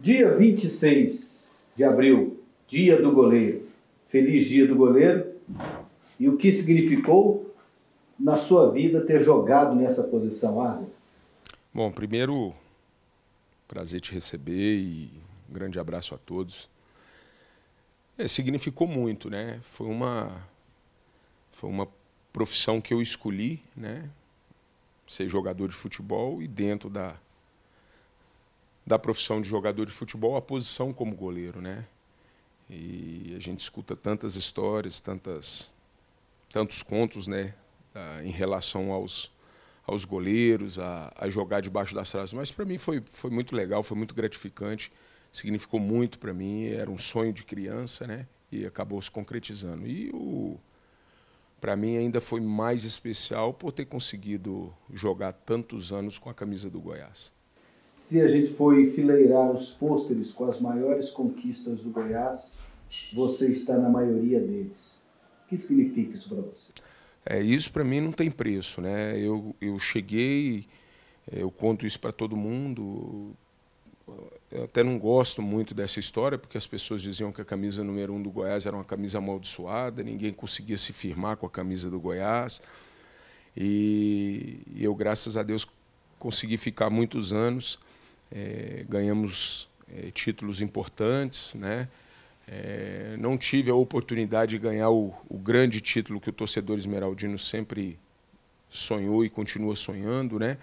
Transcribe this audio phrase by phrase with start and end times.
[0.00, 3.66] Dia 26 de abril, dia do goleiro.
[4.08, 5.34] Feliz dia do goleiro.
[6.20, 7.52] E o que significou
[8.18, 10.88] na sua vida ter jogado nessa posição, Arlen?
[11.74, 12.54] Bom, primeiro,
[13.66, 15.10] prazer te receber e
[15.50, 16.68] um grande abraço a todos.
[18.16, 19.58] É, significou muito, né?
[19.62, 20.30] Foi uma,
[21.50, 21.88] foi uma
[22.32, 24.08] profissão que eu escolhi, né?
[25.08, 27.16] Ser jogador de futebol e dentro da,
[28.88, 31.84] da profissão de jogador de futebol, a posição como goleiro, né?
[32.70, 35.70] E a gente escuta tantas histórias, tantas,
[36.50, 37.54] tantos contos, né?
[38.24, 39.30] Em relação aos,
[39.86, 42.32] aos goleiros, a, a jogar debaixo das traves.
[42.32, 44.90] Mas para mim foi, foi muito legal, foi muito gratificante,
[45.30, 46.68] significou muito para mim.
[46.68, 48.26] Era um sonho de criança, né?
[48.50, 49.86] E acabou se concretizando.
[49.86, 50.58] E o
[51.60, 56.70] para mim ainda foi mais especial por ter conseguido jogar tantos anos com a camisa
[56.70, 57.36] do Goiás
[58.08, 62.54] se a gente for enfileirar os pôsteres com as maiores conquistas do Goiás,
[63.12, 64.98] você está na maioria deles.
[65.44, 66.72] O que significa isso para você?
[67.26, 69.18] É, isso para mim não tem preço, né?
[69.20, 70.66] Eu, eu cheguei,
[71.30, 73.36] é, eu conto isso para todo mundo.
[74.50, 78.14] Eu até não gosto muito dessa história, porque as pessoas diziam que a camisa número
[78.14, 82.00] um do Goiás era uma camisa amaldiçoada, ninguém conseguia se firmar com a camisa do
[82.00, 82.62] Goiás.
[83.54, 85.66] E, e eu, graças a Deus,
[86.18, 87.78] consegui ficar muitos anos
[88.30, 91.88] é, ganhamos é, títulos importantes, né?
[92.46, 97.38] É, não tive a oportunidade de ganhar o, o, grande título que o torcedor esmeraldino
[97.38, 97.98] sempre
[98.70, 100.56] sonhou e continua sonhando, né?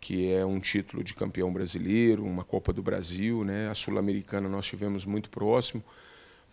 [0.00, 3.68] que é um título de campeão brasileiro, uma Copa do Brasil, né?
[3.68, 5.82] A Sul-Americana nós tivemos muito próximo,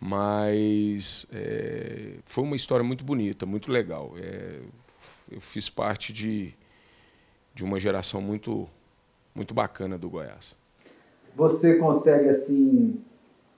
[0.00, 4.14] mas é, foi uma história muito bonita, muito legal.
[4.16, 4.60] É,
[5.30, 6.52] eu fiz parte de,
[7.54, 8.68] de uma geração muito
[9.34, 10.56] muito bacana do Goiás.
[11.34, 13.02] Você consegue, assim,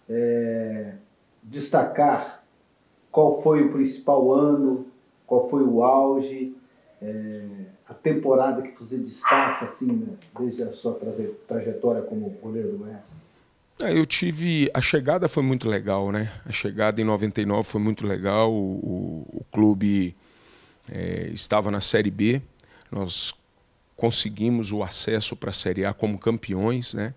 [0.08, 0.94] é,
[1.42, 2.42] destacar
[3.10, 4.86] qual foi o principal ano,
[5.26, 6.54] qual foi o auge,
[7.02, 7.46] é,
[7.88, 10.98] a temporada que você destaca, assim, né, desde a sua
[11.46, 13.00] trajetória como goleiro do Goiás?
[13.82, 14.70] É, eu tive.
[14.72, 16.32] A chegada foi muito legal, né?
[16.46, 18.50] A chegada em 99 foi muito legal.
[18.50, 20.16] O, o, o clube
[20.90, 22.40] é, estava na Série B.
[22.90, 23.34] Nós
[23.96, 27.14] conseguimos o acesso para a Série A como campeões, né?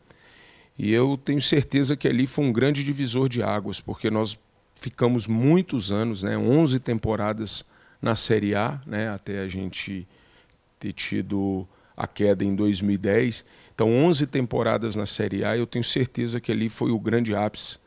[0.78, 4.40] E eu tenho certeza que ali foi um grande divisor de águas, porque nós
[4.76, 7.66] ficamos muitos anos, né, 11 temporadas
[8.02, 10.08] na Série A, né, até a gente
[10.80, 11.68] ter tido
[11.98, 13.44] a queda em 2010.
[13.76, 17.78] Então, 11 temporadas na Série A, eu tenho certeza que ali foi o grande ápice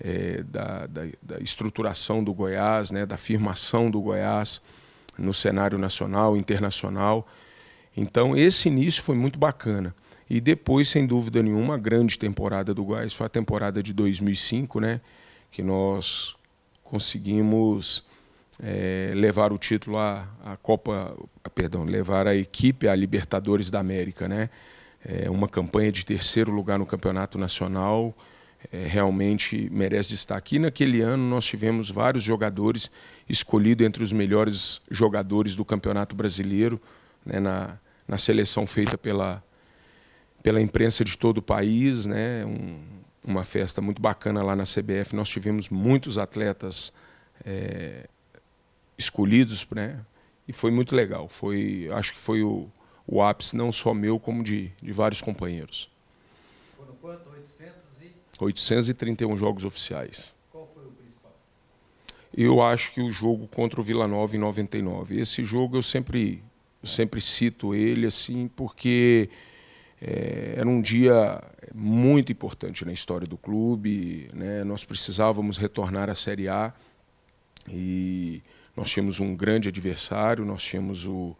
[0.00, 4.62] é, da, da, da, estruturação do Goiás, né, da afirmação do Goiás
[5.18, 7.28] no cenário nacional, internacional.
[8.00, 9.94] Então, esse início foi muito bacana.
[10.30, 14.78] E depois, sem dúvida nenhuma, a grande temporada do Goiás foi a temporada de 2005,
[14.78, 15.00] né?
[15.50, 16.36] que nós
[16.84, 18.04] conseguimos
[18.62, 21.16] é, levar o título à, à Copa,
[21.54, 24.50] perdão, levar a equipe à Libertadores da América, né?
[25.04, 28.14] É uma campanha de terceiro lugar no campeonato nacional,
[28.72, 30.56] é, realmente merece destaque.
[30.56, 32.90] E naquele ano nós tivemos vários jogadores
[33.28, 36.80] escolhidos entre os melhores jogadores do campeonato brasileiro,
[37.24, 37.40] né?
[37.40, 39.44] na, na seleção feita pela,
[40.42, 42.44] pela imprensa de todo o país, né?
[42.46, 42.80] Um,
[43.22, 45.14] uma festa muito bacana lá na CBF.
[45.14, 46.90] Nós tivemos muitos atletas
[47.44, 48.08] é,
[48.96, 50.00] escolhidos, né?
[50.46, 51.28] E foi muito legal.
[51.28, 52.70] Foi, acho que foi o,
[53.06, 55.90] o ápice não só meu como de, de vários companheiros.
[56.74, 57.28] Foram quanto?
[57.28, 58.12] 800 e...
[58.40, 60.34] 831 jogos oficiais.
[60.50, 61.36] Qual foi o principal?
[62.34, 65.20] Eu acho que o jogo contra o Vila Nova em 99.
[65.20, 66.42] Esse jogo eu sempre
[66.82, 69.28] eu sempre cito ele assim porque
[70.00, 71.42] é, era um dia
[71.74, 74.30] muito importante na história do clube.
[74.32, 74.64] Né?
[74.64, 76.72] Nós precisávamos retornar à Série A
[77.68, 78.42] e
[78.76, 80.44] nós tínhamos um grande adversário.
[80.44, 81.36] Nós tínhamos o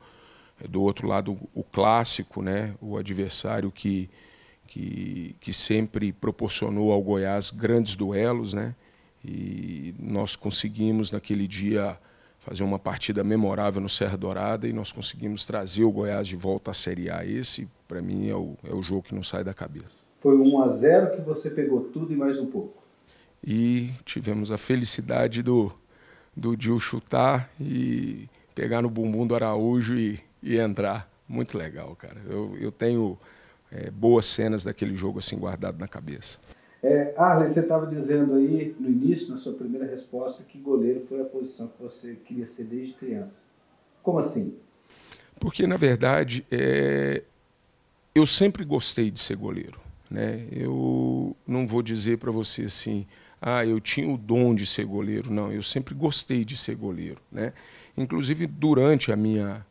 [0.68, 2.74] do outro lado o clássico, né?
[2.80, 4.10] O adversário que
[4.68, 8.74] que, que sempre proporcionou ao Goiás grandes duelos, né?
[9.24, 11.98] E nós conseguimos naquele dia
[12.48, 16.70] fazer uma partida memorável no Serra Dourada e nós conseguimos trazer o Goiás de volta
[16.70, 17.24] à Série A.
[17.24, 19.98] Esse, para mim, é o, é o jogo que não sai da cabeça.
[20.20, 22.82] Foi 1 a 0 que você pegou tudo e mais um pouco.
[23.46, 25.70] E tivemos a felicidade do,
[26.34, 31.06] do Dil chutar e pegar no bumbum do Araújo e, e entrar.
[31.28, 32.16] Muito legal, cara.
[32.26, 33.18] Eu, eu tenho
[33.70, 36.38] é, boas cenas daquele jogo assim guardado na cabeça.
[36.82, 41.20] É, Arlen, você estava dizendo aí no início, na sua primeira resposta, que goleiro foi
[41.20, 43.38] a posição que você queria ser desde criança.
[44.02, 44.54] Como assim?
[45.40, 47.22] Porque, na verdade, é...
[48.14, 49.80] eu sempre gostei de ser goleiro.
[50.10, 50.46] Né?
[50.52, 53.06] Eu, não vou dizer para você assim,
[53.40, 55.32] ah, eu tinha o dom de ser goleiro.
[55.32, 57.20] Não, eu sempre gostei de ser goleiro.
[57.30, 57.52] Né?
[57.96, 59.66] Inclusive, durante a minha,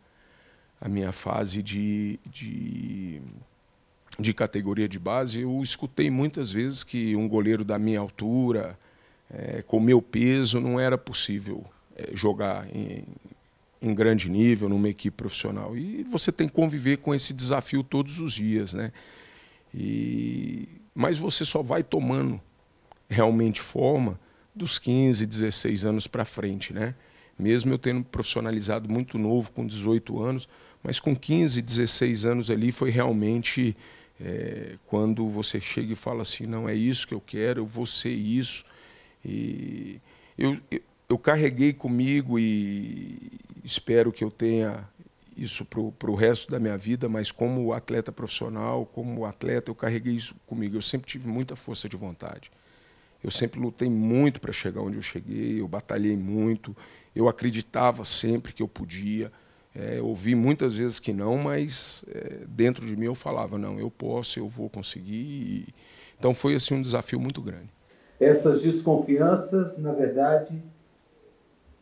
[0.79, 3.21] a minha fase de, de,
[4.19, 8.77] de categoria de base, eu escutei muitas vezes que um goleiro da minha altura,
[9.29, 11.63] é, com meu peso, não era possível
[11.95, 13.03] é, jogar em,
[13.81, 15.77] em grande nível, numa equipe profissional.
[15.77, 18.73] E você tem que conviver com esse desafio todos os dias.
[18.73, 18.91] Né?
[19.73, 22.41] E, mas você só vai tomando
[23.09, 24.19] realmente forma
[24.55, 26.95] dos 15, 16 anos para frente, né?
[27.37, 30.49] Mesmo eu tendo profissionalizado muito novo, com 18 anos,
[30.81, 33.77] mas com 15, 16 anos ali foi realmente
[34.19, 37.85] é, quando você chega e fala assim, não é isso que eu quero, eu vou
[37.85, 38.65] ser isso.
[39.23, 39.99] E
[40.37, 43.31] eu, eu, eu carreguei comigo e
[43.63, 44.87] espero que eu tenha
[45.37, 50.15] isso para o resto da minha vida, mas como atleta profissional, como atleta, eu carreguei
[50.15, 50.75] isso comigo.
[50.75, 52.51] Eu sempre tive muita força de vontade.
[53.23, 56.75] Eu sempre lutei muito para chegar onde eu cheguei, eu batalhei muito,
[57.15, 59.31] eu acreditava sempre que eu podia.
[59.79, 63.91] É, ouvi muitas vezes que não, mas é, dentro de mim eu falava, não, eu
[63.91, 65.67] posso, eu vou conseguir.
[66.17, 67.69] Então foi assim um desafio muito grande.
[68.19, 70.59] Essas desconfianças, na verdade,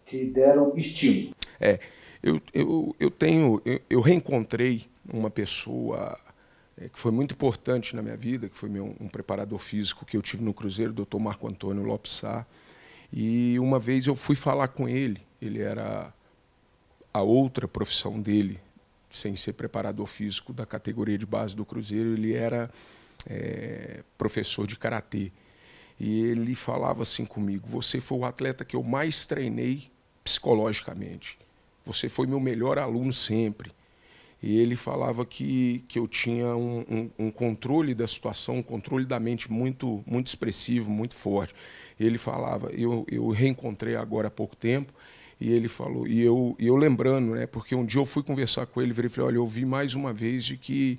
[0.05, 1.33] te deram estímulo.
[1.57, 1.79] É,
[2.21, 6.19] eu, eu, eu tenho, eu, eu reencontrei uma pessoa
[6.77, 10.17] é, que foi muito importante na minha vida, que foi meu, um preparador físico que
[10.17, 11.17] eu tive no Cruzeiro, o Dr.
[11.17, 12.45] Marco Antônio Lopes Sá.
[13.13, 16.13] E uma vez eu fui falar com ele, ele era
[17.15, 18.59] a outra profissão dele,
[19.09, 22.69] sem ser preparador físico da categoria de base do Cruzeiro, ele era
[23.25, 25.31] é, professor de karatê.
[25.97, 29.89] E ele falava assim comigo: Você foi o atleta que eu mais treinei
[30.25, 31.39] psicologicamente.
[31.85, 33.71] Você foi meu melhor aluno sempre.
[34.43, 39.05] E ele falava que, que eu tinha um, um, um, controle da situação, um controle
[39.05, 41.55] da mente muito, muito expressivo, muito forte.
[41.97, 44.91] Ele falava, eu, eu reencontrei agora há pouco tempo,
[45.39, 48.65] e ele falou, e eu, e eu lembrando, né, porque um dia eu fui conversar
[48.65, 50.97] com ele e falei, olha, eu vi mais uma vez de que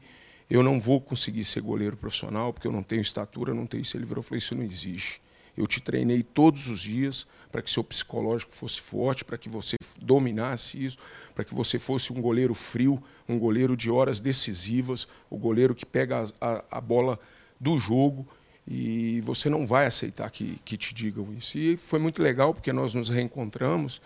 [0.49, 3.97] eu não vou conseguir ser goleiro profissional, porque eu não tenho estatura, não tenho isso.
[3.97, 5.21] Ele virou e falou, isso não existe.
[5.57, 9.77] Eu te treinei todos os dias para que seu psicológico fosse forte, para que você
[10.01, 10.99] dominasse isso,
[11.35, 15.87] para que você fosse um goleiro frio, um goleiro de horas decisivas, o goleiro que
[15.87, 17.19] pega a, a, a bola
[17.59, 18.29] do jogo
[18.69, 21.57] e você não vai aceitar que, que te digam isso.
[21.57, 24.01] E foi muito legal porque nós nos reencontramos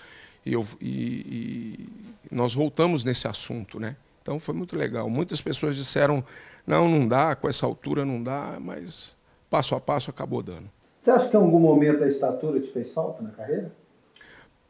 [0.44, 1.86] e, eu, e,
[2.30, 3.96] e nós voltamos nesse assunto, né?
[4.22, 5.08] Então foi muito legal.
[5.08, 6.22] Muitas pessoas disseram,
[6.66, 9.16] não, não dá, com essa altura não dá, mas
[9.48, 10.70] passo a passo acabou dando.
[11.00, 13.72] Você acha que em algum momento a estatura te fez falta na carreira?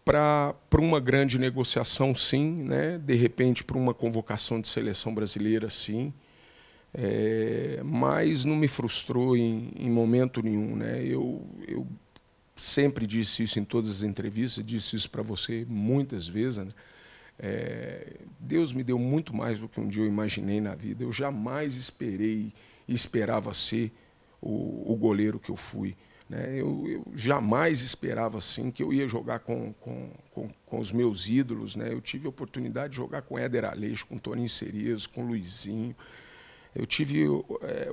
[0.05, 2.63] Para uma grande negociação, sim.
[2.63, 2.99] Né?
[2.99, 6.13] De repente, para uma convocação de seleção brasileira, sim.
[6.93, 10.77] É, mas não me frustrou em, em momento nenhum.
[10.77, 11.05] Né?
[11.05, 11.87] Eu, eu
[12.57, 16.59] sempre disse isso em todas as entrevistas, disse isso para você muitas vezes.
[16.59, 16.73] Né?
[17.39, 21.05] É, Deus me deu muito mais do que um dia eu imaginei na vida.
[21.05, 22.53] Eu jamais esperei
[22.87, 23.93] e esperava ser
[24.41, 25.97] o, o goleiro que eu fui.
[26.29, 26.61] Né?
[26.61, 31.29] Eu, eu, jamais esperava assim que eu ia jogar com, com, com, com, os meus
[31.29, 31.77] ídolos.
[31.77, 31.93] Né?
[31.93, 35.95] Eu tive a oportunidade de jogar com Éder Aleixo, com Toninho Cerezo, com Luizinho.
[36.75, 37.27] Eu tive
[37.63, 37.93] é,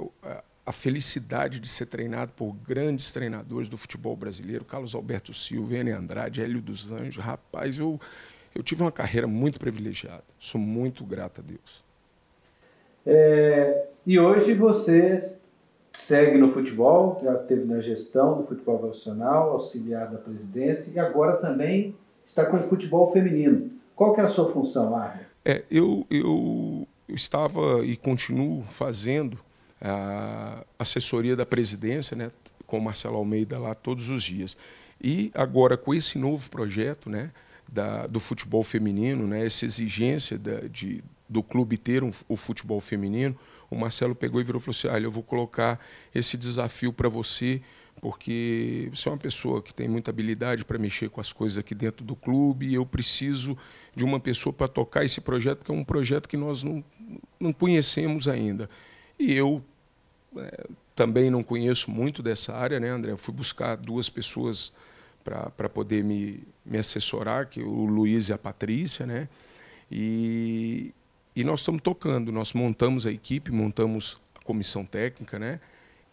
[0.65, 5.91] a felicidade de ser treinado por grandes treinadores do futebol brasileiro, Carlos Alberto Silva, N.
[5.91, 7.23] Andrade, Hélio dos Anjos.
[7.23, 7.99] Rapaz, eu,
[8.53, 10.23] eu tive uma carreira muito privilegiada.
[10.39, 11.83] Sou muito grato a Deus.
[13.05, 15.37] É, e hoje você
[15.93, 21.37] segue no futebol, já teve na gestão do futebol profissional, auxiliar da presidência e agora
[21.37, 23.71] também está com o futebol feminino.
[23.95, 25.21] Qual que é a sua função, Arne?
[25.43, 29.39] É, eu, eu, eu estava e continuo fazendo
[29.81, 32.31] a assessoria da presidência, né,
[32.65, 34.57] com o Marcelo Almeida lá todos os dias.
[35.01, 37.31] E agora com esse novo projeto, né,
[37.67, 42.79] da, do futebol feminino, né, essa exigência da, de, do clube ter um, o futebol
[42.81, 43.37] feminino,
[43.69, 45.79] o Marcelo pegou e virou e falou assim: Olha, eu vou colocar
[46.15, 47.61] esse desafio para você,
[48.01, 51.73] porque você é uma pessoa que tem muita habilidade para mexer com as coisas aqui
[51.73, 53.57] dentro do clube e eu preciso
[53.95, 56.83] de uma pessoa para tocar esse projeto, que é um projeto que nós não,
[57.39, 58.69] não conhecemos ainda.
[59.17, 59.63] E eu
[60.37, 63.11] é, também não conheço muito dessa área, né, André?
[63.11, 64.71] Eu fui buscar duas pessoas
[65.23, 69.27] para poder me, me assessorar, que é o Luiz e a Patrícia, né?
[69.91, 70.93] E,
[71.35, 75.59] e nós estamos tocando, nós montamos a equipe, montamos a comissão técnica, né?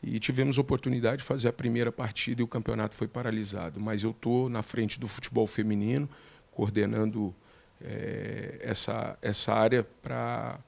[0.06, 3.80] E tivemos oportunidade de fazer a primeira partida e o campeonato foi paralisado.
[3.80, 6.08] Mas eu estou na frente do futebol feminino,
[6.52, 7.34] coordenando
[7.82, 10.58] é, essa, essa área para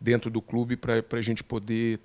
[0.00, 1.98] dentro do clube para a gente poder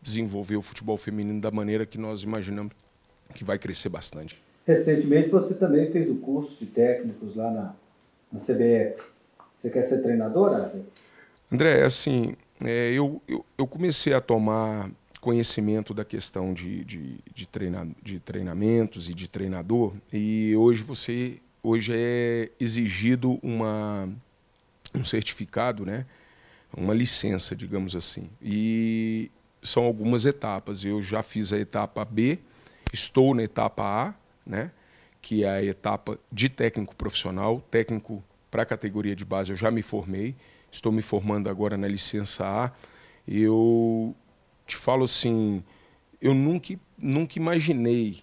[0.00, 2.72] desenvolver o futebol feminino da maneira que nós imaginamos
[3.34, 4.40] que vai crescer bastante.
[4.66, 7.74] Recentemente você também fez o curso de técnicos lá na,
[8.32, 9.02] na CBF.
[9.58, 10.72] Você quer ser treinadora?
[11.50, 12.34] André, assim,
[12.64, 14.90] é, eu, eu, eu, comecei a tomar
[15.22, 21.38] conhecimento da questão de, de, de, treina, de treinamentos e de treinador e hoje você
[21.62, 24.08] hoje é exigido uma,
[24.92, 26.04] um certificado, né?
[26.76, 28.28] uma licença, digamos assim.
[28.42, 29.30] E
[29.62, 30.84] são algumas etapas.
[30.84, 32.40] Eu já fiz a etapa B,
[32.92, 34.14] estou na etapa A,
[34.44, 34.72] né?
[35.20, 39.52] que é a etapa de técnico profissional, técnico para a categoria de base.
[39.52, 40.34] Eu já me formei,
[40.68, 42.72] estou me formando agora na licença A.
[43.28, 44.16] Eu
[44.72, 45.62] te falo assim,
[46.20, 48.22] eu nunca, nunca imaginei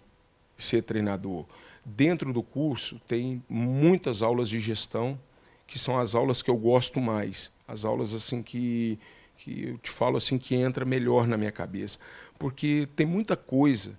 [0.58, 1.46] ser treinador.
[1.86, 5.20] Dentro do curso tem muitas aulas de gestão,
[5.68, 9.00] que são as aulas que eu gosto mais, as aulas assim que
[9.38, 11.98] que eu te falo assim que entra melhor na minha cabeça,
[12.38, 13.98] porque tem muita coisa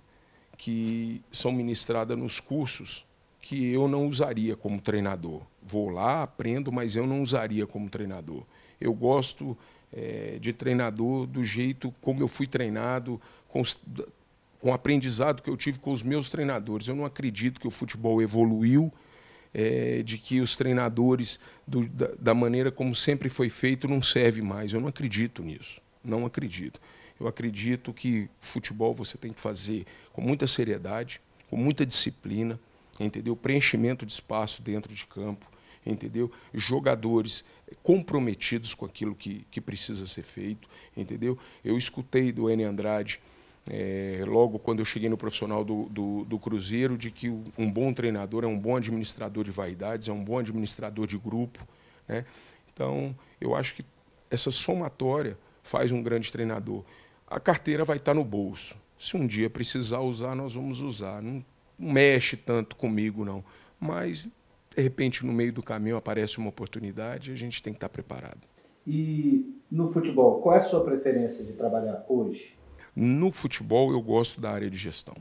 [0.55, 3.07] que são ministradas nos cursos
[3.41, 5.41] que eu não usaria como treinador.
[5.63, 8.43] Vou lá, aprendo, mas eu não usaria como treinador.
[8.79, 9.57] Eu gosto
[9.93, 13.63] é, de treinador do jeito como eu fui treinado, com,
[14.59, 16.87] com o aprendizado que eu tive com os meus treinadores.
[16.87, 18.91] Eu não acredito que o futebol evoluiu,
[19.53, 24.41] é, de que os treinadores, do, da, da maneira como sempre foi feito, não serve
[24.41, 24.71] mais.
[24.71, 25.81] Eu não acredito nisso.
[26.03, 26.79] Não acredito.
[27.19, 32.59] Eu acredito que futebol você tem que fazer com muita seriedade, com muita disciplina,
[32.99, 33.35] entendeu?
[33.35, 35.50] Preenchimento de espaço dentro de campo,
[35.85, 36.31] entendeu?
[36.53, 37.43] Jogadores
[37.81, 41.37] comprometidos com aquilo que, que precisa ser feito, entendeu?
[41.63, 42.63] Eu escutei do N.
[42.63, 43.19] Andrade,
[43.69, 47.93] é, logo quando eu cheguei no profissional do, do, do, Cruzeiro, de que um bom
[47.93, 51.65] treinador é um bom administrador de vaidades, é um bom administrador de grupo.
[52.07, 52.25] Né?
[52.73, 53.85] Então, eu acho que
[54.29, 56.83] essa somatória faz um grande treinador
[57.31, 58.75] a carteira vai estar no bolso.
[58.99, 61.21] Se um dia precisar usar, nós vamos usar.
[61.21, 61.43] Não,
[61.79, 63.41] mexe tanto comigo, não.
[63.79, 64.27] Mas,
[64.75, 67.89] de repente, no meio do caminho aparece uma oportunidade e a gente tem que estar
[67.89, 68.39] preparado.
[68.87, 72.55] E no futebol, qual é a sua preferência de trabalhar hoje?
[72.95, 75.15] No futebol, eu gosto da área de gestão.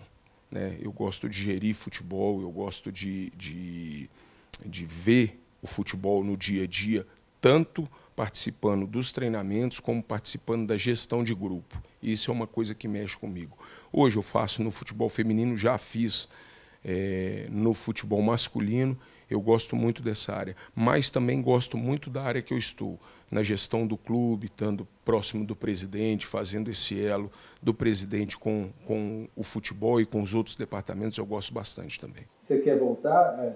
[0.51, 0.79] Né?
[0.81, 4.09] Eu gosto de gerir futebol, eu gosto de, de,
[4.65, 7.07] de ver o futebol no dia a dia,
[7.41, 11.81] tanto participando dos treinamentos como participando da gestão de grupo.
[12.03, 13.57] Isso é uma coisa que mexe comigo.
[13.93, 16.29] Hoje eu faço no futebol feminino, já fiz
[16.85, 18.99] é, no futebol masculino.
[19.31, 22.99] Eu gosto muito dessa área, mas também gosto muito da área que eu estou,
[23.31, 27.31] na gestão do clube, estando próximo do presidente, fazendo esse elo
[27.63, 32.25] do presidente com, com o futebol e com os outros departamentos, eu gosto bastante também.
[32.43, 33.39] Você quer voltar?
[33.39, 33.55] É,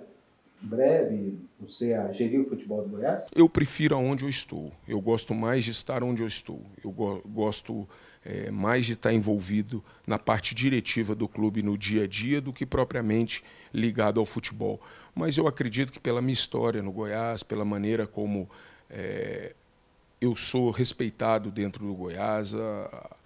[0.61, 3.26] breve você a gerir o futebol do Goiás?
[3.35, 4.73] Eu prefiro aonde eu estou.
[4.87, 6.62] Eu gosto mais de estar onde eu estou.
[6.83, 7.88] Eu go gosto
[8.25, 12.52] é, mais de estar envolvido na parte diretiva do clube no dia a dia do
[12.52, 14.81] que propriamente ligado ao futebol.
[15.14, 18.49] Mas eu acredito que pela minha história no Goiás, pela maneira como
[18.90, 19.54] é,
[20.21, 23.16] eu sou respeitado dentro do Goiás, a,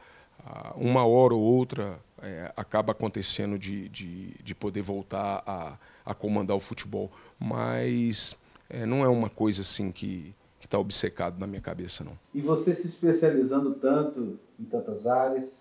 [0.45, 5.79] a, uma hora ou outra é, acaba acontecendo de, de, de poder voltar a
[6.09, 7.13] a comandar o futebol.
[7.39, 8.35] Mas
[8.71, 10.35] é, não é uma coisa assim que
[10.65, 12.13] está obcecado na minha cabeça, não.
[12.35, 15.61] E você se especializando tanto em tantas áreas,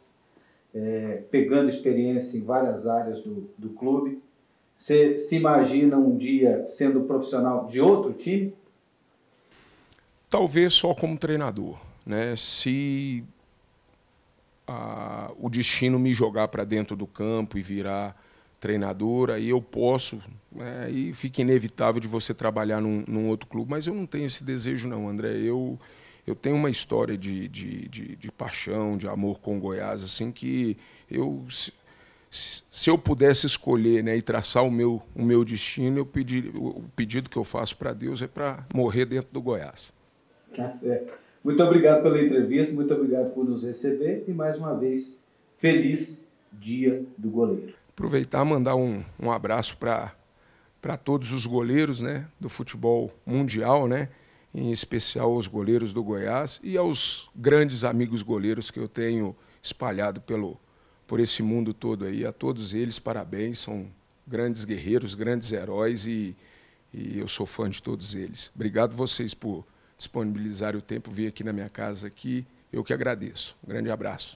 [0.73, 4.21] é, pegando experiência em várias áreas do, do clube,
[4.77, 8.53] você se imagina um dia sendo profissional de outro time?
[10.29, 11.77] Talvez só como treinador.
[12.05, 12.35] Né?
[12.35, 13.23] Se
[14.67, 18.13] a, o destino me jogar para dentro do campo e virar
[18.59, 20.21] treinador, aí eu posso,
[20.57, 24.25] né, aí fica inevitável de você trabalhar num, num, outro clube, mas eu não tenho
[24.25, 25.37] esse desejo não, André.
[25.37, 25.79] Eu,
[26.25, 30.77] eu tenho uma história de, de, de, de paixão, de amor com Goiás, assim, que
[31.09, 31.71] eu, se,
[32.69, 36.83] se eu pudesse escolher né, e traçar o meu, o meu destino, eu pedir, o
[36.95, 39.93] pedido que eu faço para Deus é para morrer dentro do Goiás.
[40.55, 41.13] Tá certo.
[41.43, 45.15] Muito obrigado pela entrevista, muito obrigado por nos receber e mais uma vez,
[45.59, 49.75] feliz Dia do Goleiro aproveitar e mandar um, um abraço
[50.81, 54.09] para todos os goleiros né, do futebol mundial, né,
[54.53, 60.21] em especial aos goleiros do Goiás e aos grandes amigos goleiros que eu tenho espalhado
[60.21, 60.59] pelo,
[61.05, 62.25] por esse mundo todo aí.
[62.25, 63.87] A todos eles, parabéns, são
[64.25, 66.35] grandes guerreiros, grandes heróis e,
[66.93, 68.51] e eu sou fã de todos eles.
[68.55, 69.65] Obrigado vocês por
[69.97, 72.45] disponibilizar o tempo, vir aqui na minha casa aqui.
[72.71, 73.55] Eu que agradeço.
[73.63, 74.35] Um grande abraço.